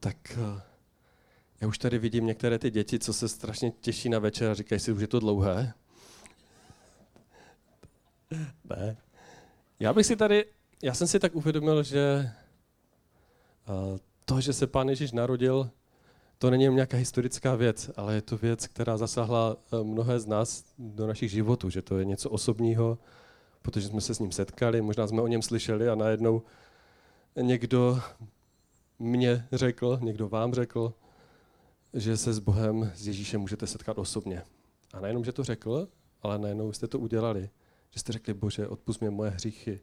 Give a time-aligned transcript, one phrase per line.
[0.00, 0.62] tak eh,
[1.60, 4.80] já už tady vidím některé ty děti, co se strašně těší na večer a říkají
[4.80, 5.72] si, už je to dlouhé.
[8.70, 8.96] Ne.
[9.80, 10.44] Já bych si tady,
[10.82, 12.30] já jsem si tak uvědomil, že
[13.68, 15.70] eh, to, že se Pán Ježíš narodil,
[16.38, 20.26] to není jen nějaká historická věc, ale je to věc, která zasahla eh, mnohé z
[20.26, 22.98] nás do našich životů, že to je něco osobního,
[23.62, 26.42] protože jsme se s ním setkali, možná jsme o něm slyšeli a najednou
[27.36, 28.00] někdo
[28.98, 30.94] mě řekl, někdo vám řekl,
[31.94, 34.42] že se s Bohem, s Ježíšem můžete setkat osobně.
[34.92, 35.88] A nejenom, že to řekl,
[36.22, 37.50] ale najednou jste to udělali.
[37.90, 39.80] Že jste řekli, Bože, odpust mě moje hříchy.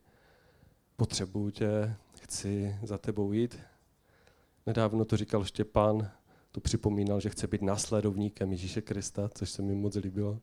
[0.95, 3.59] Potřebuju tě, chci za tebou jít.
[4.65, 6.11] Nedávno to říkal Štěpán,
[6.51, 10.39] to připomínal, že chce být následovníkem Ježíše Krista, což se mi moc líbilo.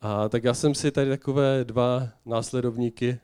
[0.00, 3.20] A tak já jsem si tady takové dva následovníky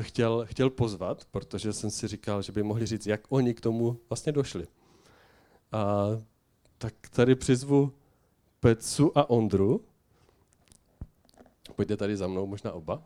[0.00, 4.00] chtěl, chtěl pozvat, protože jsem si říkal, že by mohli říct, jak oni k tomu
[4.08, 4.66] vlastně došli.
[5.72, 6.06] A
[6.78, 7.92] tak tady přizvu
[8.60, 9.84] Pecu a Ondru.
[11.76, 13.02] Pojďte tady za mnou, možná oba.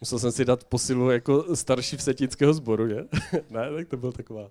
[0.00, 2.96] Musel jsem si dát posilu jako starší vsetnického sboru, že?
[3.50, 4.48] ne, tak to byla taková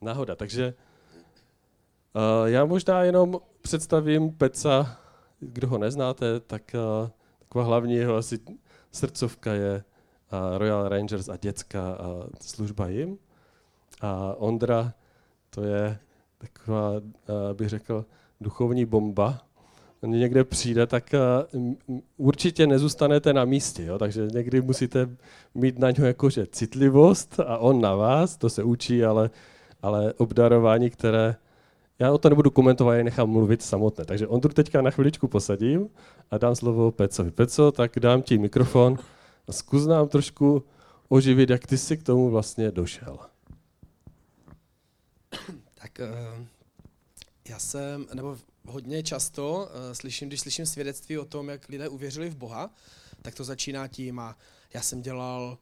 [0.00, 0.36] náhoda.
[0.36, 0.74] Takže
[2.14, 4.98] uh, já možná jenom představím Peca,
[5.40, 7.10] kdo ho neznáte, tak uh,
[7.52, 8.38] taková hlavní jeho asi
[8.92, 9.84] srdcovka je
[10.56, 13.18] Royal Rangers a dětská uh, služba jim.
[14.00, 14.92] A Ondra,
[15.50, 15.98] to je
[16.38, 16.92] taková,
[17.52, 18.04] bych řekl,
[18.40, 19.40] duchovní bomba,
[20.02, 21.14] někde přijde, tak
[22.16, 23.84] určitě nezůstanete na místě.
[23.84, 23.98] Jo?
[23.98, 25.08] Takže někdy musíte
[25.54, 29.30] mít na něho jakože citlivost a on na vás, to se učí, ale,
[29.82, 31.36] ale obdarování, které
[31.98, 34.04] já o to nebudu komentovat, já nechám mluvit samotné.
[34.04, 35.88] Takže on tu teďka na chviličku posadím
[36.30, 37.30] a dám slovo Pecovi.
[37.30, 38.98] Peco, tak dám ti mikrofon
[39.48, 40.64] a zkus nám trošku
[41.08, 43.18] oživit, jak ty jsi k tomu vlastně došel.
[45.74, 46.44] Tak uh,
[47.48, 52.30] já jsem, nebo hodně často uh, slyším, když slyším svědectví o tom, jak lidé uvěřili
[52.30, 52.70] v Boha,
[53.22, 54.36] tak to začíná tím a
[54.74, 55.58] já jsem dělal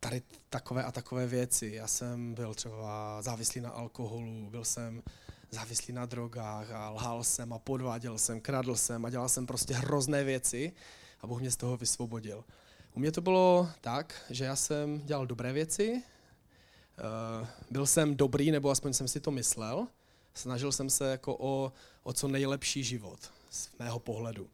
[0.00, 1.70] tady takové a takové věci.
[1.74, 5.02] Já jsem byl třeba závislý na alkoholu, byl jsem
[5.50, 9.74] závislý na drogách a lhal jsem a podváděl jsem, kradl jsem a dělal jsem prostě
[9.74, 10.72] hrozné věci
[11.20, 12.44] a Bůh mě z toho vysvobodil.
[12.94, 18.50] U mě to bylo tak, že já jsem dělal dobré věci, uh, byl jsem dobrý,
[18.50, 19.86] nebo aspoň jsem si to myslel,
[20.34, 21.72] Snažil jsem se jako o,
[22.02, 24.50] o co nejlepší život z mého pohledu.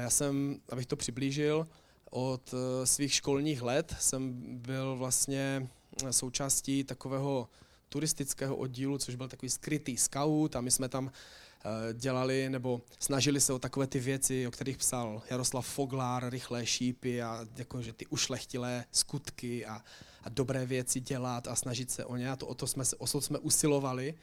[0.00, 1.68] Já jsem, abych to přiblížil,
[2.14, 5.68] od eh, svých školních let jsem byl vlastně
[6.10, 7.48] součástí takového
[7.88, 13.40] turistického oddílu, což byl takový skrytý scout a my jsme tam eh, dělali nebo snažili
[13.40, 18.06] se o takové ty věci, o kterých psal Jaroslav Foglár, rychlé šípy a jakože ty
[18.06, 19.82] ušlechtilé skutky a,
[20.22, 22.30] a dobré věci dělat a snažit se o ně.
[22.30, 24.14] A to, o to jsme, o to jsme usilovali.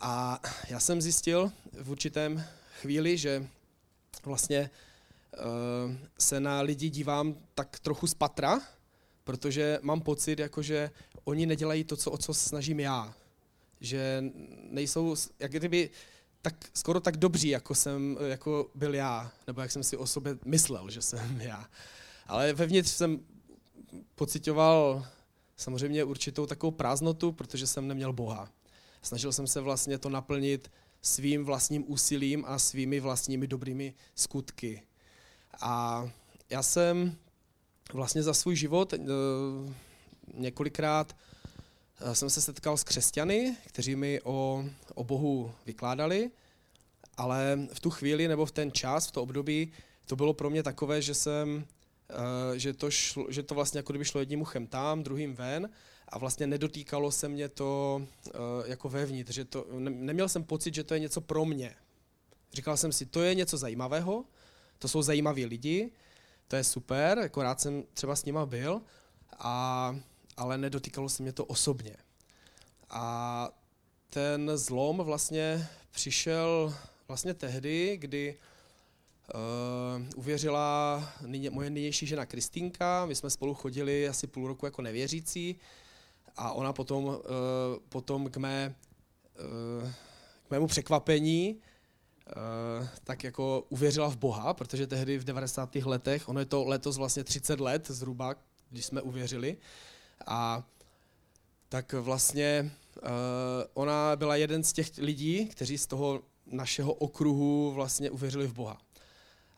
[0.00, 2.44] A já jsem zjistil v určitém
[2.80, 3.48] chvíli, že
[4.24, 4.95] vlastně uh,
[6.18, 8.60] se na lidi dívám tak trochu z patra,
[9.24, 10.90] protože mám pocit, jako že
[11.24, 13.14] oni nedělají to, co, o co snažím já.
[13.80, 14.24] Že
[14.70, 15.90] nejsou, jak kdyby,
[16.42, 20.38] tak, skoro tak dobří, jako jsem jako byl já, nebo jak jsem si o sobě
[20.44, 21.68] myslel, že jsem já.
[22.26, 23.20] Ale vevnitř jsem
[24.14, 25.06] pocitoval
[25.56, 28.48] samozřejmě určitou takovou prázdnotu, protože jsem neměl Boha.
[29.02, 30.70] Snažil jsem se vlastně to naplnit
[31.02, 34.82] svým vlastním úsilím a svými vlastními dobrými skutky.
[35.60, 36.08] A
[36.50, 37.16] já jsem
[37.92, 38.98] vlastně za svůj život eh,
[40.34, 41.16] několikrát
[42.00, 46.30] eh, jsem se setkal s křesťany, kteří mi o, o Bohu vykládali,
[47.16, 49.72] ale v tu chvíli nebo v ten čas, v to období,
[50.06, 51.64] to bylo pro mě takové, že jsem,
[52.10, 55.70] eh, že to, šlo, že to vlastně jako kdyby šlo jedním uchem tam, druhým ven
[56.08, 58.02] a vlastně nedotýkalo se mě to
[58.66, 61.74] jako vevnitř, že to, ne, neměl jsem pocit, že to je něco pro mě.
[62.52, 64.24] Říkal jsem si, to je něco zajímavého,
[64.78, 65.90] to jsou zajímaví lidi,
[66.48, 68.82] to je super, jako rád jsem třeba s nima byl,
[69.38, 69.96] a,
[70.36, 71.96] ale nedotýkalo se mě to osobně.
[72.90, 73.48] A
[74.10, 76.74] ten zlom vlastně přišel
[77.08, 78.38] vlastně tehdy, kdy
[79.34, 84.82] Uh, uvěřila nyně, moje nynější žena Kristýnka, my jsme spolu chodili asi půl roku jako
[84.82, 85.56] nevěřící
[86.36, 87.14] a ona potom, uh,
[87.88, 88.74] potom k, mé,
[89.82, 89.90] uh,
[90.48, 91.60] k mému překvapení
[93.04, 95.76] tak jako uvěřila v Boha, protože tehdy v 90.
[95.76, 98.34] letech, ono je to letos vlastně 30 let zhruba,
[98.70, 99.56] když jsme uvěřili,
[100.26, 100.66] a
[101.68, 102.70] tak vlastně
[103.02, 103.08] uh,
[103.74, 108.78] ona byla jeden z těch lidí, kteří z toho našeho okruhu vlastně uvěřili v Boha.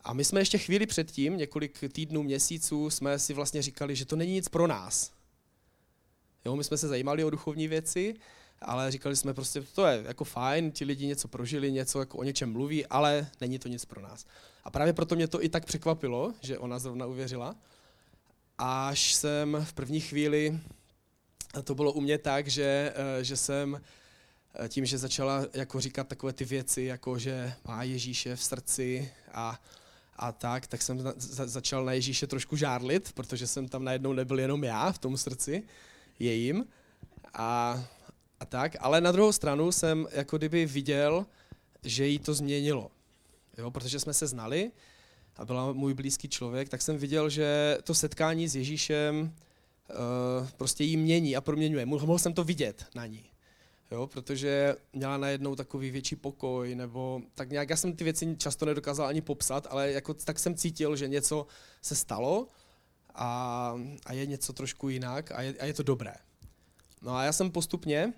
[0.05, 4.17] A my jsme ještě chvíli předtím, několik týdnů, měsíců, jsme si vlastně říkali, že to
[4.17, 5.13] není nic pro nás.
[6.45, 8.15] Jo, my jsme se zajímali o duchovní věci,
[8.63, 12.23] ale říkali jsme prostě, to je jako fajn, ti lidi něco prožili, něco jako o
[12.23, 14.27] něčem mluví, ale není to nic pro nás.
[14.65, 17.57] A právě proto mě to i tak překvapilo, že ona zrovna uvěřila.
[18.59, 20.61] Až jsem v první chvíli,
[21.65, 23.81] to bylo u mě tak, že, eh, že jsem
[24.55, 29.13] eh, tím, že začala jako říkat takové ty věci, jako že má Ježíše v srdci
[29.33, 29.61] a,
[30.17, 34.41] a tak, tak jsem za, začal na Ježíše trošku žárlit, protože jsem tam najednou nebyl
[34.41, 35.63] jenom já v tom srdci
[36.19, 36.67] jejím.
[37.35, 37.85] A,
[38.41, 41.27] a tak, ale na druhou stranu jsem jako kdyby viděl,
[41.83, 42.91] že jí to změnilo.
[43.59, 44.71] Jo, protože jsme se znali
[45.37, 50.85] a byla můj blízký člověk, tak jsem viděl, že to setkání s Ježíšem uh, prostě
[50.85, 51.87] jí mění a proměňuje.
[51.87, 53.25] Mohl jsem to vidět na ní.
[53.91, 58.67] Jo, protože měla najednou takový větší pokoj, nebo tak nějak, já jsem ty věci často
[58.67, 61.47] nedokázal ani popsat, ale jako, tak jsem cítil, že něco
[61.83, 62.49] se stalo
[63.15, 63.75] a,
[64.07, 66.15] a je něco trošku jinak a je, a je to dobré.
[67.03, 68.13] No a já jsem postupně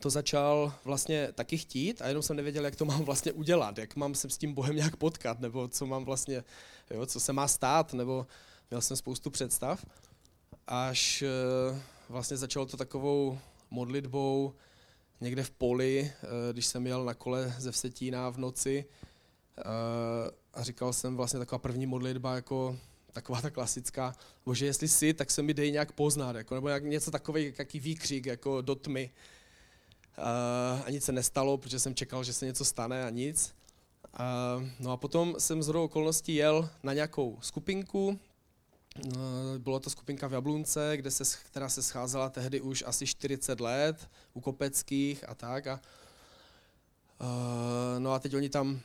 [0.00, 3.96] to začal vlastně taky chtít a jenom jsem nevěděl, jak to mám vlastně udělat, jak
[3.96, 6.44] mám se s tím Bohem nějak potkat, nebo co mám vlastně,
[6.90, 8.26] jo, co se má stát, nebo
[8.70, 9.86] měl jsem spoustu představ,
[10.66, 13.38] až eh, vlastně začalo to takovou
[13.70, 14.54] modlitbou
[15.20, 18.84] někde v poli, eh, když jsem jel na kole ze Vsetína v noci
[19.58, 19.62] eh,
[20.54, 22.76] a říkal jsem vlastně taková první modlitba, jako
[23.12, 24.14] taková ta klasická,
[24.44, 27.80] bože, jestli jsi, tak se mi dej nějak poznat, jako, nebo jak, něco takový, jaký
[27.80, 29.10] výkřik, jako do tmy.
[30.84, 33.54] A nic se nestalo, protože jsem čekal, že se něco stane a nic.
[34.80, 38.18] No a potom jsem z okolností jel na nějakou skupinku,
[39.06, 39.12] uh,
[39.58, 44.10] byla to skupinka v Jablunce, kde se, která se scházela tehdy už asi 40 let,
[44.34, 45.66] u Kopeckých a tak.
[45.66, 45.80] A,
[47.98, 48.80] no a teď oni tam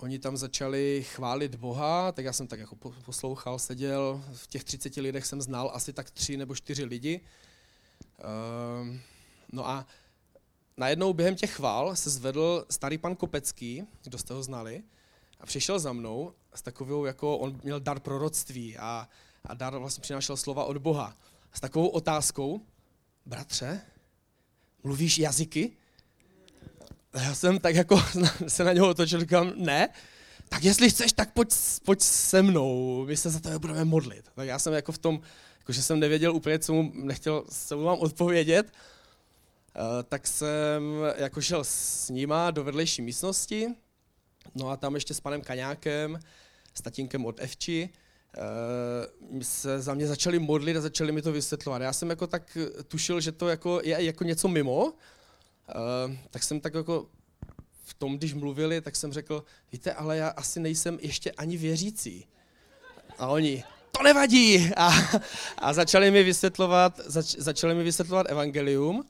[0.00, 4.96] oni tam začali chválit Boha, tak já jsem tak jako poslouchal, seděl, v těch 30
[4.96, 7.20] lidech jsem znal asi tak tři nebo čtyři lidi.
[9.52, 9.86] No a
[10.78, 14.82] najednou během těch chvál se zvedl starý pan Kopecký, kdo jste ho znali,
[15.40, 19.08] a přišel za mnou s takovou, jako on měl dar proroctví a,
[19.44, 21.16] a dar vlastně přinášel slova od Boha.
[21.52, 22.60] S takovou otázkou,
[23.26, 23.80] bratře,
[24.84, 25.72] mluvíš jazyky?
[27.14, 28.02] já jsem tak jako
[28.48, 29.88] se na něho otočil, říkám, ne,
[30.48, 31.54] tak jestli chceš, tak pojď,
[31.84, 34.24] pojď se mnou, my se za tebe budeme modlit.
[34.34, 35.20] Tak já jsem jako v tom,
[35.58, 38.72] jako že jsem nevěděl úplně, co mu nechtěl, co mu mám odpovědět,
[40.08, 40.82] tak jsem
[41.16, 43.66] jako šel s nima do vedlejší místnosti,
[44.54, 46.18] no a tam ještě s panem Kaňákem,
[46.74, 47.88] s tatínkem od Evči,
[49.32, 51.82] uh, se za mě začali modlit a začali mi to vysvětlovat.
[51.82, 52.58] Já jsem jako tak
[52.88, 54.92] tušil, že to jako je jako něco mimo,
[55.74, 57.06] Uh, tak jsem tak jako
[57.84, 62.26] v tom, když mluvili, tak jsem řekl, víte, ale já asi nejsem ještě ani věřící.
[63.18, 63.64] A oni,
[63.96, 64.70] to nevadí!
[64.76, 64.90] A,
[65.58, 69.04] a začali mi vysvětlovat, zač, začali mi vysvětlovat evangelium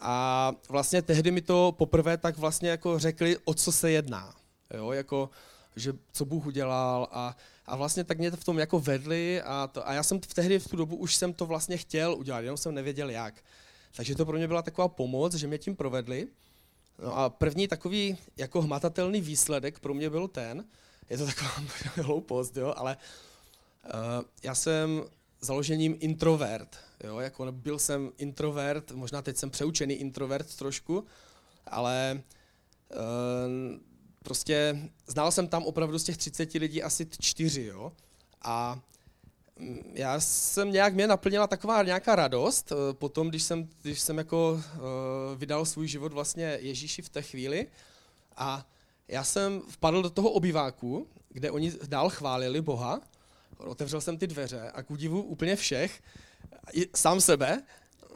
[0.00, 4.34] a vlastně tehdy mi to poprvé tak vlastně jako řekli, o co se jedná.
[4.74, 5.30] Jo, jako,
[5.76, 9.66] že co Bůh udělal a, a vlastně tak mě to v tom jako vedli a,
[9.66, 12.40] to, a já jsem v tehdy v tu dobu už jsem to vlastně chtěl udělat,
[12.40, 13.34] jenom jsem nevěděl jak.
[13.96, 16.28] Takže to pro mě byla taková pomoc, že mě tím provedli.
[17.02, 20.64] No a první takový jako hmatatelný výsledek pro mě byl ten,
[21.10, 21.50] je to taková
[22.02, 22.96] hloupost, jo, ale
[23.84, 25.04] uh, já jsem
[25.46, 31.04] založením introvert, jo, jako byl jsem introvert, možná teď jsem přeučený introvert trošku,
[31.66, 32.22] ale
[32.90, 32.98] uh,
[34.22, 37.92] prostě znal jsem tam opravdu z těch 30 lidí asi čtyři, jo,
[38.42, 38.80] a
[39.92, 44.52] já jsem nějak, mě naplnila taková nějaká radost eh, potom, když jsem, když jsem jako
[44.52, 44.60] uh,
[45.36, 47.66] vydal svůj život vlastně Ježíši v té chvíli.
[48.36, 48.66] A
[49.08, 53.00] já jsem vpadl do toho obyváku, kde oni dál chválili Boha,
[53.58, 56.02] otevřel jsem ty dveře a k údivu úplně všech,
[56.94, 57.62] sám sebe,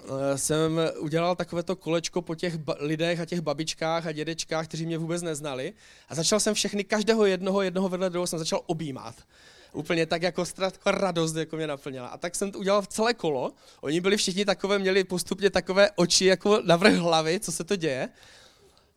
[0.04, 4.98] uh, jsem udělal takovéto kolečko po těch lidech a těch babičkách a dědečkách, kteří mě
[4.98, 5.72] vůbec neznali
[6.08, 9.14] a začal jsem všechny, každého jednoho, jednoho vedle druhého jsem začal objímat
[9.72, 12.08] úplně tak jako taková radost jako mě naplněla.
[12.08, 13.52] A tak jsem to udělal v celé kolo.
[13.80, 18.08] Oni byli všichni takové, měli postupně takové oči jako navrh hlavy, co se to děje.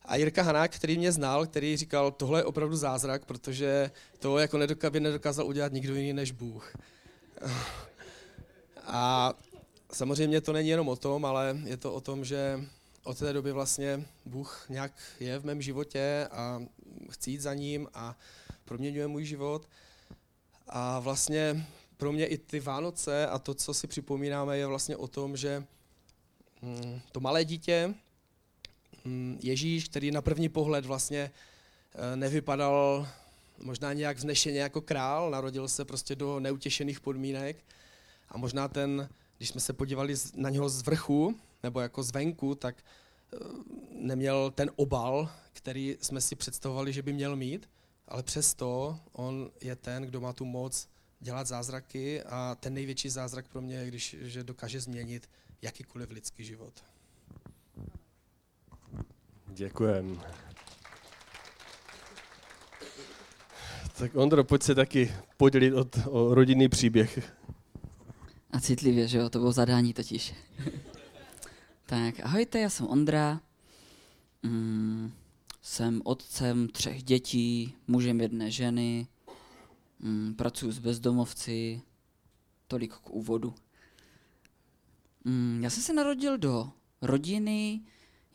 [0.06, 4.60] A Jirka Hanák, který mě znal, který říkal, tohle je opravdu zázrak, protože to jako
[4.90, 6.74] by nedokázal udělat nikdo jiný než Bůh.
[8.86, 9.34] A
[9.94, 12.60] samozřejmě to není jenom o tom, ale je to o tom, že
[13.04, 16.62] od té doby vlastně Bůh nějak je v mém životě a
[17.10, 18.16] chci jít za ním a
[18.66, 19.68] proměňuje můj život.
[20.68, 21.66] A vlastně
[21.98, 25.64] pro mě i ty Vánoce a to, co si připomínáme, je vlastně o tom, že
[26.62, 27.94] mm, to malé dítě,
[29.40, 31.32] Ježíš, který na první pohled vlastně
[31.96, 33.08] eh, nevypadal
[33.58, 37.66] možná nějak vznešeně jako král, narodil se prostě do neutěšených podmínek.
[38.30, 42.76] A možná ten, když jsme se podívali na něho z vrchu, nebo jako zvenku, tak
[43.34, 43.38] eh,
[43.92, 47.70] neměl ten obal, který jsme si představovali, že by měl mít,
[48.08, 50.88] ale přesto on je ten, kdo má tu moc
[51.20, 52.24] dělat zázraky.
[52.24, 55.30] A ten největší zázrak pro mě je, když že dokáže změnit
[55.62, 56.93] jakýkoliv lidský život.
[59.56, 60.22] Děkujem.
[63.98, 67.36] Tak Ondro, pojď se taky podělit od, o rodinný příběh.
[68.52, 70.34] A citlivě, že jo, to bylo zadání totiž.
[71.86, 73.42] tak, ahojte, já jsem Ondra.
[74.44, 75.12] Mm,
[75.62, 79.08] jsem otcem třech dětí, mužem jedné ženy.
[80.00, 81.82] Mm, pracuji s bezdomovci.
[82.68, 83.54] Tolik k úvodu.
[85.24, 87.82] Mm, já jsem se narodil do rodiny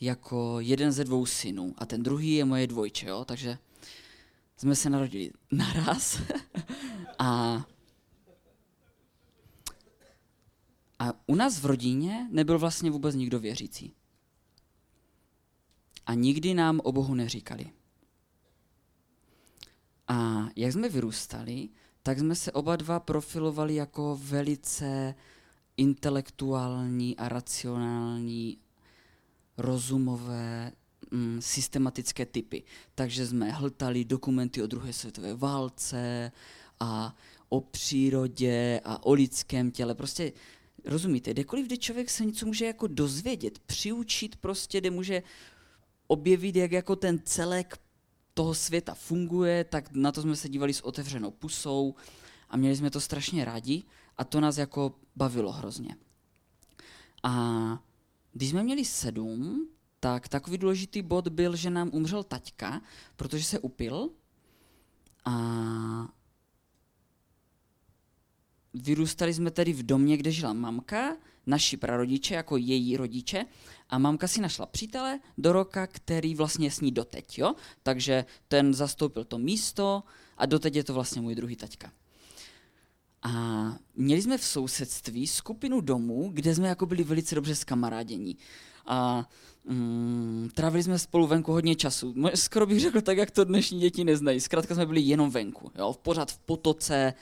[0.00, 3.25] jako jeden ze dvou synů a ten druhý je moje dvojče, jo?
[3.25, 3.59] takže
[4.57, 6.23] jsme se narodili naraz
[7.19, 7.64] a
[10.99, 13.93] a u nás v rodině nebyl vlastně vůbec nikdo věřící.
[16.07, 17.71] A nikdy nám o Bohu neříkali.
[20.09, 21.69] A jak jsme vyrůstali,
[22.02, 25.14] tak jsme se oba dva profilovali jako velice
[25.76, 28.59] intelektuální a racionální,
[29.59, 30.73] rozumové,
[31.11, 32.62] mm, systematické typy.
[32.95, 36.33] Takže jsme hltali dokumenty o druhé světové válce
[36.81, 37.17] a
[37.49, 39.95] o přírodě a o lidském těle.
[39.95, 40.33] Prostě
[40.85, 45.23] rozumíte, kdekoliv, kde člověk se něco může jako dozvědět, přiučit prostě, kde může
[46.07, 47.79] objevit, jak jako ten celek
[48.35, 51.95] toho světa funguje, tak na to jsme se dívali s otevřenou pusou
[52.50, 53.83] a měli jsme to strašně rádi
[54.17, 55.97] a to nás jako bavilo hrozně.
[57.23, 57.83] A
[58.38, 59.68] když jsme měli sedm,
[60.00, 62.83] tak takový důležitý bod byl, že nám umřel taťka,
[63.16, 64.11] protože se upil
[65.25, 65.35] a
[68.75, 71.16] vyrůstali jsme tedy v domě, kde žila mamka,
[71.47, 73.45] naši prarodiče jako její rodiče
[73.88, 77.54] a mamka si našla přítele do roka, který vlastně s ní doteď, jo?
[77.83, 80.02] Takže ten zastoupil to místo
[80.37, 81.92] a doteď je to vlastně můj druhý taťka.
[83.23, 83.33] A
[83.97, 88.37] měli jsme v sousedství skupinu domů, kde jsme jako byli velice dobře skamarádění.
[88.87, 89.29] A
[89.65, 92.15] mm, trávili jsme spolu venku hodně času.
[92.35, 94.41] Skoro bych řekl tak, jak to dnešní děti neznají.
[94.41, 95.73] Zkrátka jsme byli jenom venku.
[95.79, 95.97] Jo?
[96.03, 97.15] Pořád v potoce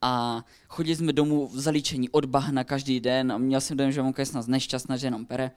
[0.00, 4.02] a chodili jsme domů v zalíčení od bahna každý den a měl jsem dojem, že
[4.02, 5.50] mamka je snad nešťastná, že jenom pere.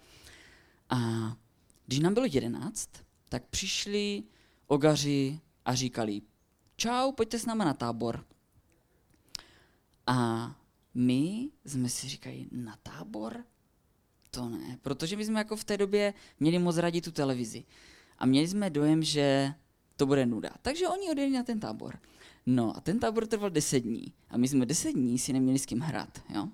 [0.90, 0.98] A
[1.86, 2.90] když nám bylo jedenáct,
[3.30, 4.24] tak přišli
[4.68, 6.22] ogaři a říkali,
[6.76, 8.24] čau, pojďte s náma na tábor.
[10.08, 10.52] A
[10.94, 13.44] my jsme si říkali, na tábor?
[14.32, 17.64] To ne, protože my jsme jako v té době měli moc rádi tu televizi.
[18.18, 19.54] A měli jsme dojem, že
[19.96, 20.50] to bude nuda.
[20.62, 22.00] Takže oni odjeli na ten tábor.
[22.46, 24.14] No a ten tábor trval deset dní.
[24.30, 26.22] A my jsme deset dní si neměli s kým hrát.
[26.30, 26.50] Jo?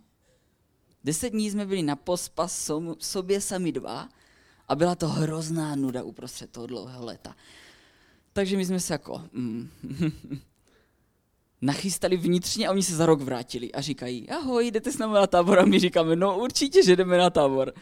[1.04, 4.10] Deset dní jsme byli na pospas sobě sami dva
[4.68, 7.36] a byla to hrozná nuda uprostřed toho dlouhého léta.
[8.34, 9.70] Takže my jsme se jako mm,
[11.64, 15.28] nachystali vnitřně a oni se za rok vrátili a říkají, ahoj, jdete s námi na
[15.28, 17.74] tábor a my říkáme, no určitě, že jdeme na tábor.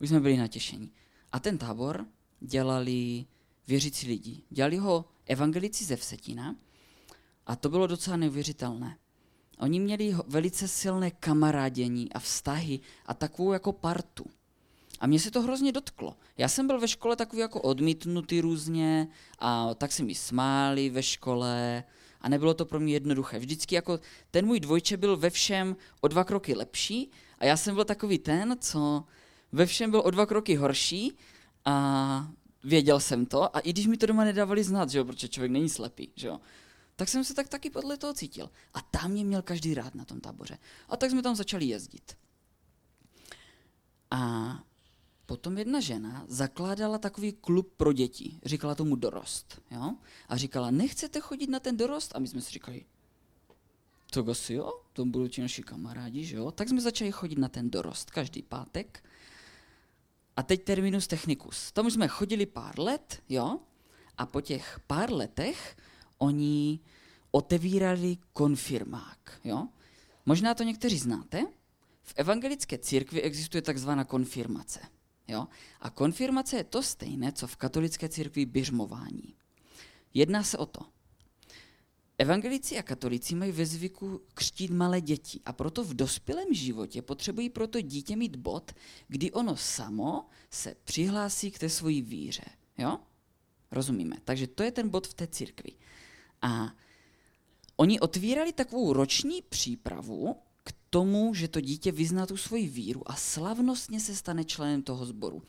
[0.00, 0.90] Už jsme byli natěšení.
[1.32, 2.06] A ten tábor
[2.40, 3.24] dělali
[3.68, 4.42] věřící lidi.
[4.50, 6.56] Dělali ho evangelici ze Vsetina
[7.46, 8.96] a to bylo docela neuvěřitelné.
[9.58, 14.24] Oni měli velice silné kamarádění a vztahy a takovou jako partu.
[15.00, 16.16] A mě se to hrozně dotklo.
[16.38, 19.08] Já jsem byl ve škole takový jako odmítnutý různě
[19.38, 21.84] a tak se mi smáli ve škole
[22.22, 23.38] a nebylo to pro mě jednoduché.
[23.38, 24.00] Vždycky jako
[24.30, 28.18] ten můj dvojče byl ve všem o dva kroky lepší a já jsem byl takový
[28.18, 29.04] ten, co
[29.52, 31.16] ve všem byl o dva kroky horší
[31.64, 32.28] a
[32.64, 35.52] věděl jsem to a i když mi to doma nedávali znát, že jo, protože člověk
[35.52, 36.40] není slepý, že jo,
[36.96, 38.50] tak jsem se tak taky podle toho cítil.
[38.74, 40.58] A tam mě měl každý rád na tom táboře.
[40.88, 42.16] A tak jsme tam začali jezdit.
[44.10, 44.62] A
[45.32, 48.38] potom jedna žena zakládala takový klub pro děti.
[48.44, 49.62] Říkala tomu dorost.
[49.70, 49.94] Jo?
[50.28, 52.12] A říkala, nechcete chodit na ten dorost?
[52.16, 52.84] A my jsme si říkali,
[54.10, 56.50] to asi jo, to budou ti naši kamarádi, že jo?
[56.50, 59.04] Tak jsme začali chodit na ten dorost každý pátek.
[60.36, 61.72] A teď terminus technicus.
[61.72, 63.58] Tam jsme chodili pár let, jo?
[64.18, 65.76] A po těch pár letech
[66.18, 66.80] oni
[67.30, 69.40] otevírali konfirmák.
[69.44, 69.68] Jo?
[70.26, 71.46] Možná to někteří znáte.
[72.02, 74.80] V evangelické církvi existuje takzvaná konfirmace.
[75.28, 75.46] Jo?
[75.80, 79.34] A konfirmace je to stejné, co v katolické církvi běžmování.
[80.14, 80.80] Jedná se o to.
[82.18, 87.50] Evangelici a katolici mají ve zvyku křtít malé děti a proto v dospělém životě potřebují
[87.50, 88.72] proto dítě mít bod,
[89.08, 92.44] kdy ono samo se přihlásí k té svojí víře.
[92.78, 92.98] Jo?
[93.70, 94.16] Rozumíme.
[94.24, 95.72] Takže to je ten bod v té církvi.
[96.42, 96.74] A
[97.76, 100.36] oni otvírali takovou roční přípravu
[100.92, 105.42] tomu, že to dítě vyzná tu svoji víru a slavnostně se stane členem toho sboru.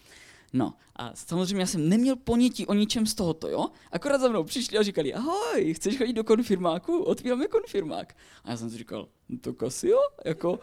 [0.53, 3.67] No a samozřejmě já jsem neměl ponětí o ničem z tohoto, jo?
[3.91, 7.03] Akorát za mnou přišli a říkali, ahoj, chceš chodit do konfirmáku?
[7.03, 8.15] Otvíráme konfirmák.
[8.43, 10.59] A já jsem si říkal, no to asi jo, jako,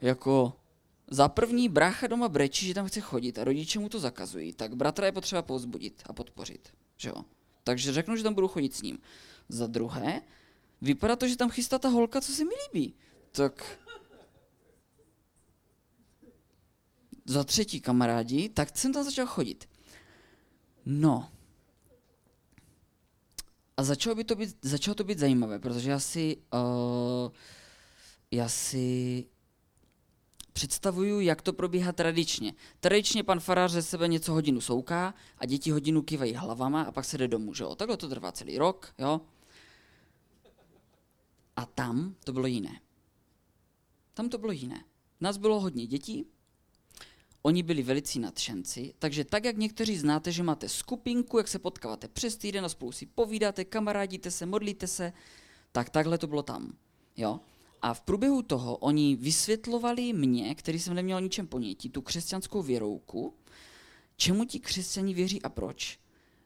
[0.00, 0.52] jako
[1.10, 4.76] za první brácha doma brečí, že tam chce chodit a rodiče mu to zakazují, tak
[4.76, 7.24] bratra je potřeba povzbudit a podpořit, že jo?
[7.64, 8.98] Takže řeknu, že tam budu chodit s ním.
[9.48, 10.22] Za druhé,
[10.80, 12.94] vypadá to, že tam chystá ta holka, co se mi líbí.
[13.32, 13.78] Tak
[17.24, 19.68] za třetí kamarádi, tak jsem tam začal chodit.
[20.86, 21.30] No.
[23.76, 27.32] A začalo, by to být, začalo to být zajímavé, protože já si, uh,
[28.30, 29.26] já si
[30.52, 32.54] představuju, jak to probíhá tradičně.
[32.80, 37.04] Tradičně pan farář ze sebe něco hodinu souká a děti hodinu kývají hlavama a pak
[37.04, 37.74] se jde domů, že jo?
[37.74, 39.20] Takhle to trvá celý rok, jo?
[41.56, 42.80] A tam to bylo jiné.
[44.20, 44.84] Tam to bylo jiné.
[45.20, 46.26] Nás bylo hodně dětí,
[47.42, 52.08] Oni byli velicí nadšenci, takže tak, jak někteří znáte, že máte skupinku, jak se potkáváte
[52.08, 55.12] přes týden a spolu si povídáte, kamarádíte se, modlíte se,
[55.72, 56.76] tak takhle to bylo tam.
[57.16, 57.40] Jo?
[57.82, 63.34] A v průběhu toho oni vysvětlovali mě, který jsem neměl ničem ponětí, tu křesťanskou věrouku,
[64.16, 65.98] čemu ti křesťani věří a proč.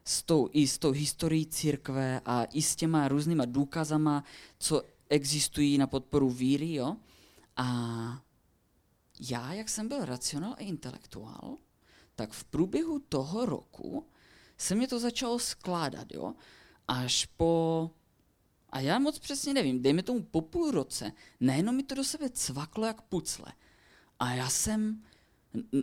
[0.05, 4.23] S tou, I s tou historií církve a i s těma různýma důkazama,
[4.59, 6.73] co existují na podporu víry.
[6.73, 6.95] Jo?
[7.55, 8.21] A
[9.19, 11.57] já, jak jsem byl racionál a intelektuál,
[12.15, 14.07] tak v průběhu toho roku
[14.57, 16.33] se mě to začalo skládat, jo?
[16.87, 17.91] Až po,
[18.69, 22.29] a já moc přesně nevím, dejme tomu po půl roce, najednou mi to do sebe
[22.29, 23.53] cvaklo jak pucle.
[24.19, 25.03] A já jsem,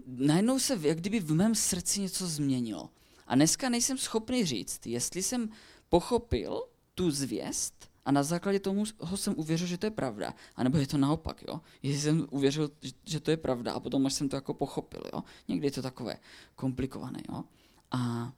[0.06, 2.90] najednou se jak kdyby v mém srdci něco změnilo.
[3.26, 5.50] A dneska nejsem schopný říct, jestli jsem
[5.88, 6.62] pochopil
[6.94, 10.34] tu zvěst, a na základě tomu ho jsem uvěřil, že to je pravda.
[10.56, 11.60] A nebo je to naopak, jo.
[11.82, 12.70] Jestli jsem uvěřil,
[13.04, 15.22] že to je pravda a potom až jsem to jako pochopil, jo.
[15.48, 16.18] Někdy je to takové
[16.54, 17.44] komplikované, jo.
[17.90, 18.32] A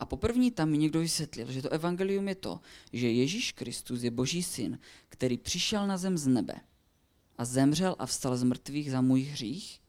[0.00, 2.60] a poprvní tam mi někdo vysvětlil, že to evangelium je to,
[2.92, 6.54] že Ježíš Kristus je boží syn, který přišel na zem z nebe
[7.38, 9.79] a zemřel a vstal z mrtvých za můj hřích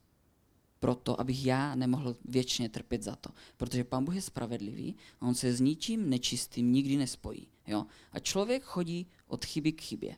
[0.81, 3.29] proto, abych já nemohl věčně trpět za to.
[3.57, 7.47] Protože Pán Bůh je spravedlivý a on se s ničím nečistým nikdy nespojí.
[7.67, 7.85] Jo?
[8.11, 10.15] A člověk chodí od chyby k chybě.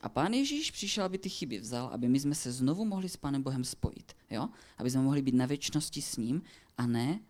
[0.00, 3.16] A Pán Ježíš přišel, aby ty chyby vzal, aby my jsme se znovu mohli s
[3.16, 4.12] Pánem Bohem spojit.
[4.30, 4.48] Jo?
[4.78, 6.42] Aby jsme mohli být na věčnosti s ním
[6.78, 7.20] a ne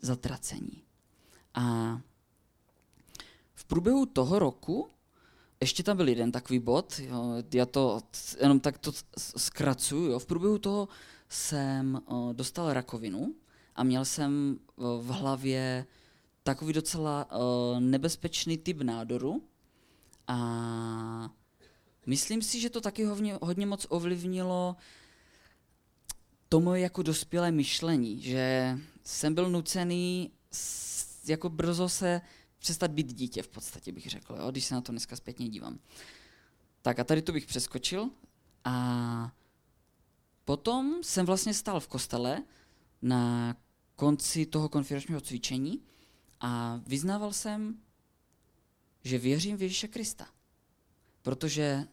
[0.00, 0.82] zatracení.
[1.54, 2.00] A
[3.54, 4.88] v průběhu toho roku
[5.60, 8.00] ještě tam byl jeden takový bod, jo, já to
[8.40, 10.10] jenom tak to zkracuju.
[10.10, 10.18] Jo.
[10.18, 10.88] V průběhu toho
[11.28, 13.34] jsem uh, dostal rakovinu
[13.76, 15.86] a měl jsem uh, v hlavě
[16.42, 19.42] takový docela uh, nebezpečný typ nádoru
[20.26, 21.30] a
[22.06, 24.76] myslím si, že to taky hodně, hodně moc ovlivnilo
[26.48, 30.30] to moje jako dospělé myšlení, že jsem byl nucený
[31.26, 32.20] jako brzo se
[32.58, 35.78] přestat být dítě v podstatě, bych řekl, jo, když se na to dneska zpětně dívám.
[36.82, 38.10] Tak a tady to bych přeskočil
[38.64, 39.32] a
[40.48, 42.42] Potom jsem vlastně stál v kostele
[43.02, 43.56] na
[43.96, 45.82] konci toho konfirmačního cvičení
[46.40, 47.80] a vyznával jsem,
[49.04, 50.28] že věřím v Ježíše Krista.
[51.22, 51.88] Protože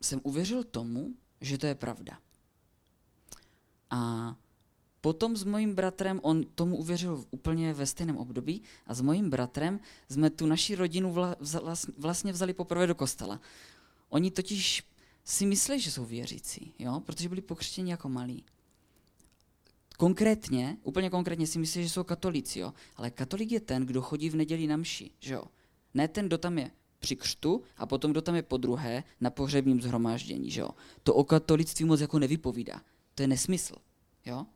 [0.00, 2.18] jsem uvěřil tomu, že to je pravda.
[3.90, 4.34] A
[5.00, 9.80] potom s mojím bratrem, on tomu uvěřil úplně ve stejném období, a s mojím bratrem
[10.08, 11.36] jsme tu naši rodinu vla,
[11.96, 13.40] vlastně vzali poprvé do kostela.
[14.08, 14.88] Oni totiž
[15.28, 17.00] si myslí, že jsou věřící, jo?
[17.00, 18.44] protože byli pokřtěni jako malí.
[19.96, 22.72] Konkrétně, úplně konkrétně si myslí, že jsou katolíci, jo?
[22.96, 25.44] ale katolik je ten, kdo chodí v neděli na mši, že jo?
[25.94, 29.30] Ne ten, kdo tam je při křtu a potom kdo tam je po druhé na
[29.30, 30.70] pohřebním zhromáždění, že jo?
[31.02, 32.82] To o katolictví moc jako nevypovídá.
[33.14, 33.74] To je nesmysl,
[34.26, 34.46] jo?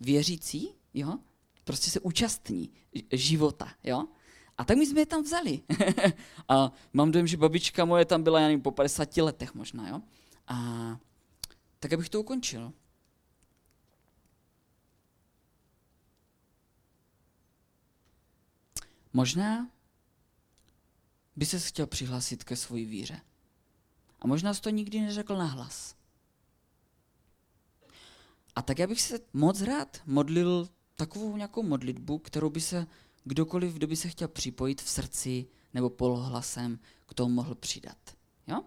[0.00, 1.18] Věřící, jo?
[1.64, 2.70] Prostě se účastní
[3.12, 4.06] života, jo?
[4.58, 5.62] A tak my jsme je tam vzali.
[6.48, 10.02] a mám dojem, že babička moje tam byla, já nevím, po 50 letech možná, jo.
[10.48, 10.56] A
[11.78, 12.72] tak abych to ukončil.
[19.12, 19.70] Možná
[21.36, 23.20] by se chtěl přihlásit ke své víře.
[24.20, 25.96] A možná jsi to nikdy neřekl nahlas.
[28.56, 32.86] A tak já bych se moc rád modlil takovou nějakou modlitbu, kterou by se
[33.26, 38.16] kdokoliv, kdo by se chtěl připojit v srdci nebo polohlasem, k tomu mohl přidat.
[38.46, 38.62] Jo?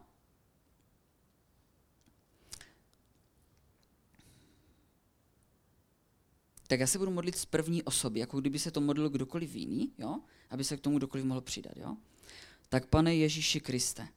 [6.70, 9.94] tak já se budu modlit z první osoby, jako kdyby se to modlil kdokoliv jiný,
[9.98, 10.20] jo?
[10.50, 11.78] aby se k tomu kdokoliv mohl přidat.
[11.78, 11.98] Jo?
[12.70, 14.08] Tak pane Ježíši Kriste,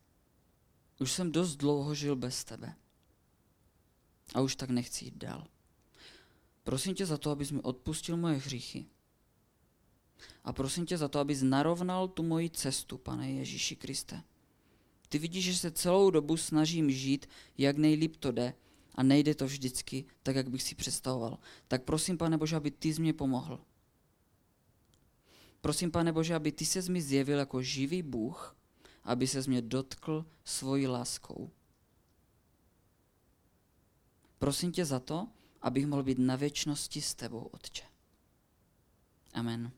[1.00, 2.74] už jsem dost dlouho žil bez tebe.
[4.34, 5.46] A už tak nechci jít dál.
[6.64, 8.86] Prosím tě za to, abys mi odpustil moje hříchy.
[10.44, 14.22] A prosím tě za to, abys narovnal tu moji cestu, pane Ježíši Kriste.
[15.08, 18.54] Ty vidíš, že se celou dobu snažím žít, jak nejlíp to jde,
[18.94, 21.38] a nejde to vždycky tak, jak bych si představoval.
[21.68, 23.60] Tak prosím, pane Bože, aby ty jsi mě pomohl.
[25.60, 28.56] Prosím, pane Bože, aby ty se mi zjevil jako živý Bůh,
[29.04, 31.50] aby se mě dotkl svojí láskou.
[34.38, 35.28] Prosím tě za to,
[35.60, 37.84] abych mohl být na věčnosti s tebou, Otče.
[39.32, 39.72] Amen.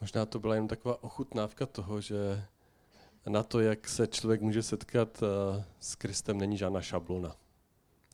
[0.00, 2.44] Možná to byla jen taková ochutnávka toho, že
[3.28, 7.36] na to, jak se člověk může setkat eh, s Kristem, není žádná šablona.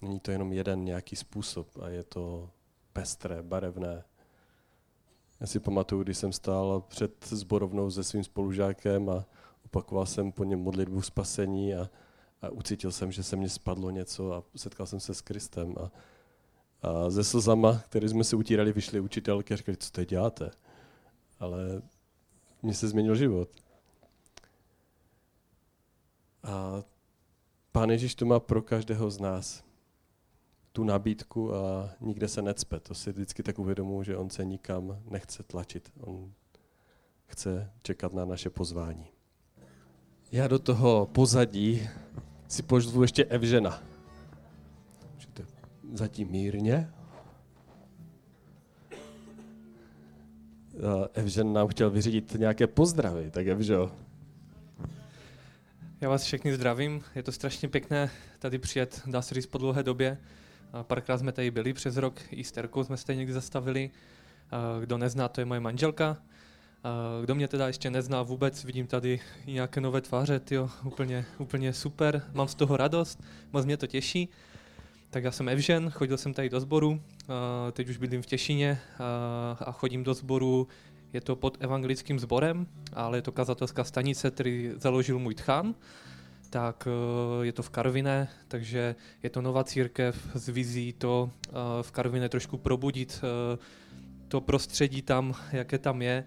[0.03, 2.51] Není to jenom jeden nějaký způsob a je to
[2.93, 4.05] pestré, barevné.
[5.41, 9.25] Já si pamatuju, když jsem stál před zborovnou se svým spolužákem a
[9.65, 11.91] opakoval jsem po něm modlitbu spasení a,
[12.43, 15.75] a ucítil jsem, že se mně spadlo něco a setkal jsem se s Kristem.
[15.81, 15.91] A,
[16.89, 20.51] a ze slzama, které jsme si utírali, vyšly učitelky a říkali, co to děláte?
[21.39, 21.83] Ale
[22.63, 23.49] mně se změnil život.
[26.43, 26.83] A
[27.73, 29.65] Pán Ježíš to má pro každého z nás.
[30.73, 32.81] Tu nabídku a nikde se necpe.
[32.81, 35.93] To si vždycky tak uvědomuji, že on se nikam nechce tlačit.
[36.01, 36.33] On
[37.27, 39.07] chce čekat na naše pozvání.
[40.33, 41.89] Já do toho pozadí
[42.49, 43.83] si pozvu ještě Evžena.
[45.15, 45.47] Můžete
[45.93, 46.93] zatím mírně.
[51.15, 53.93] Evžen nám chtěl vyřídit nějaké pozdravy, tak Evžo.
[56.01, 59.83] Já vás všechny zdravím, je to strašně pěkné tady přijet, dá se říct po dlouhé
[59.83, 60.19] době.
[60.83, 63.91] Párkrát jsme tady byli přes rok, i s Terkou jsme se někdy zastavili.
[64.81, 66.17] Kdo nezná, to je moje manželka.
[67.23, 72.23] Kdo mě teda ještě nezná vůbec, vidím tady nějaké nové tváře, tyjo, úplně, úplně super,
[72.33, 74.29] mám z toho radost, moc mě to těší.
[75.11, 77.03] Tak já jsem Evžen, chodil jsem tady do sboru,
[77.73, 78.79] teď už bydlím v Těšině
[79.61, 80.69] a chodím do sboru,
[81.13, 85.75] je to pod evangelickým sborem, ale je to kazatelská stanice, který založil můj tchan,
[86.51, 91.31] tak e, je to v Karviné, takže je to nová církev s vizí to
[91.83, 93.21] v Karviné trošku probudit
[94.29, 96.25] to prostředí tam, jaké tam je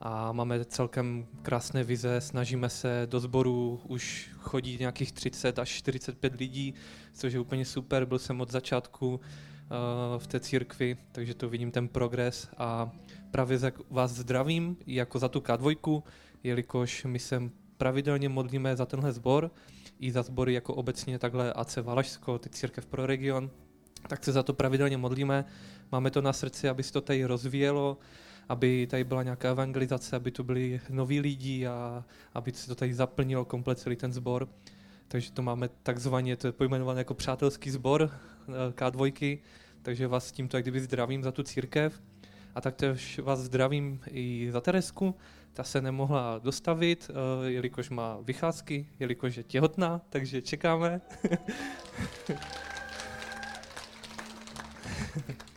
[0.00, 6.34] a máme celkem krásné vize, snažíme se do sboru, už chodí nějakých 30 až 45
[6.34, 6.74] lidí,
[7.12, 9.20] což je úplně super, byl jsem od začátku uh,
[10.18, 12.48] v té církvi, takže to vidím ten progres.
[12.58, 12.90] A
[13.30, 13.58] právě
[13.90, 16.02] vás zdravím jako za tu K2,
[16.42, 17.42] jelikož my se
[17.76, 19.50] pravidelně modlíme za tenhle sbor
[19.98, 23.50] i za sbory jako obecně takhle AC Valašsko, ty církev pro region,
[24.08, 25.44] tak se za to pravidelně modlíme.
[25.92, 27.98] Máme to na srdci, aby se to tady rozvíjelo,
[28.48, 32.94] aby tady byla nějaká evangelizace, aby tu byli noví lidi a aby se to tady
[32.94, 34.48] zaplnilo komplet celý ten sbor.
[35.08, 39.38] Takže to máme takzvaně, to je pojmenované jako přátelský sbor eh, K2,
[39.82, 42.00] takže vás tímto jak kdyby zdravím za tu církev.
[42.54, 45.14] A taktéž vás zdravím i za Teresku,
[45.52, 47.14] ta se nemohla dostavit, eh,
[47.50, 51.00] jelikož má vycházky, jelikož je těhotná, takže čekáme.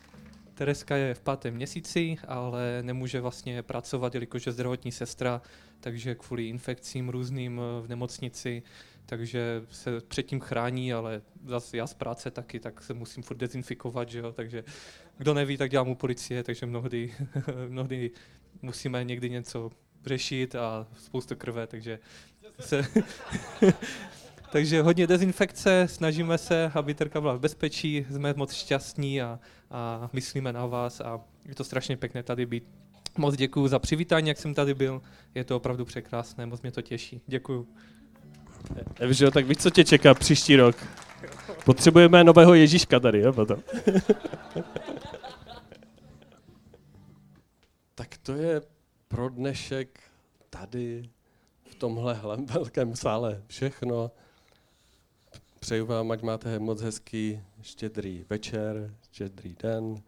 [0.62, 5.42] Tereska je v pátém měsíci, ale nemůže vlastně pracovat, jelikož je zdravotní sestra,
[5.80, 8.64] takže kvůli infekcím různým v nemocnici,
[9.06, 14.10] takže se předtím chrání, ale zase já z práce taky, tak se musím furt dezinfikovat,
[14.10, 14.32] že jo?
[14.32, 14.64] takže
[15.18, 17.14] kdo neví, tak dělám u policie, takže mnohdy,
[17.68, 18.12] mnohdy
[18.62, 19.72] musíme někdy něco
[20.06, 22.00] řešit a spoustu krve, takže
[22.60, 22.86] se
[24.52, 29.40] Takže hodně dezinfekce, snažíme se, aby Terka byla v bezpečí, jsme moc šťastní a,
[29.72, 32.64] a myslíme na vás a je to strašně pěkné tady být.
[33.18, 35.02] Moc děkuji za přivítání, jak jsem tady byl,
[35.36, 37.22] je to opravdu překrásné, moc mě to těší.
[37.28, 37.68] Děkuji.
[39.00, 40.76] Evžo, tak víš, co tě čeká příští rok?
[41.66, 43.60] Potřebujeme nového Ježíška tady, jo, potom.
[47.96, 48.62] tak to je
[49.08, 50.00] pro dnešek
[50.50, 51.10] tady
[51.64, 52.22] v tomhle
[52.54, 54.12] velkém sále všechno.
[55.64, 60.04] Přeju vám, ať máte moc hezký štědrý večer, štědrý den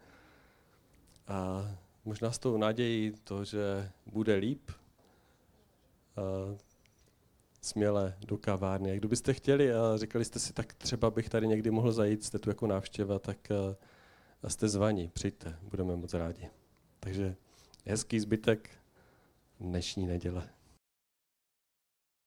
[1.27, 1.71] a
[2.05, 4.71] možná s tou nadějí to, že bude líp,
[7.61, 8.91] směle do kavárny.
[8.91, 12.39] A kdybyste chtěli a říkali jste si, tak třeba bych tady někdy mohl zajít, jste
[12.39, 13.51] tu jako návštěva, tak
[14.47, 16.49] jste zvaní, přijďte, budeme moc rádi.
[16.99, 17.35] Takže
[17.85, 18.69] hezký zbytek
[19.59, 20.49] dnešní neděle.